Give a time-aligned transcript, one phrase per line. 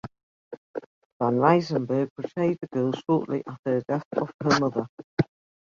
[1.19, 4.87] Van Rysselberghe portrayed the girl shortly after the death of her mother.